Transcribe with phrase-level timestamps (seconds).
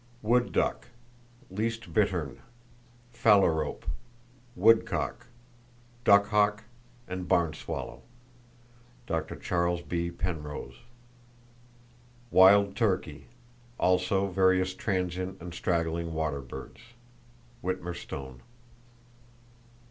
[0.23, 0.87] Wood duck,
[1.51, 2.39] least bittern,
[3.13, 3.85] phalarope,
[4.55, 5.27] woodcock,
[6.03, 6.63] duck hawk
[7.07, 9.35] and barn swallow.—(Dr.
[9.35, 9.81] Chas.
[9.83, 10.09] B.
[10.09, 10.79] Penrose.)
[12.31, 13.27] Wild turkey;
[13.79, 18.41] also various transient and straggling water birds.—(Witmer Stone.)